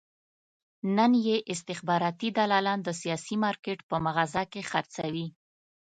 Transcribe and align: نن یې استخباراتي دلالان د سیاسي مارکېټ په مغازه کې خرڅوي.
نن 0.97 1.11
یې 1.27 1.37
استخباراتي 1.53 2.29
دلالان 2.37 2.79
د 2.83 2.89
سیاسي 3.01 3.35
مارکېټ 3.43 3.79
په 3.89 3.95
مغازه 4.05 4.43
کې 4.51 4.61
خرڅوي. 4.69 5.27